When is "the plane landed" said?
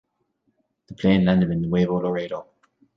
0.87-1.51